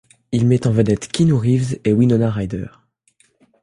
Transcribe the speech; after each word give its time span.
Il 0.31 0.47
met 0.47 0.65
en 0.65 0.71
vedette 0.71 1.09
Keanu 1.09 1.33
Reeves 1.33 1.79
et 1.83 1.93
Winona 1.93 2.31
Ryder. 2.31 2.69